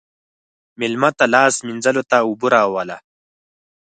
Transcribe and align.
مېلمه 0.79 1.09
ته 1.17 1.25
لاس 1.33 1.55
مینځلو 1.65 2.03
ته 2.09 2.17
اوبه 2.25 2.47
راوله. 2.55 2.97